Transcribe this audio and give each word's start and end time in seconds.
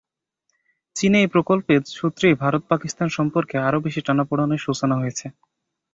চীনের 0.95 1.21
এই 1.21 1.31
প্রকল্পের 1.33 1.81
সূত্রেই 1.97 2.35
ভারত 2.35 2.63
পাকিস্তান 2.69 3.07
সম্পর্কে 3.09 3.55
আরও 3.59 3.79
বেশি 3.85 4.01
টানাপোড়েনের 4.01 4.63
সূচনা 4.65 4.95
হয়েছে। 4.97 5.25